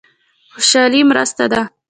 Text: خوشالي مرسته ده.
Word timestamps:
خوشالي 0.53 1.01
مرسته 1.09 1.43
ده. 1.51 1.61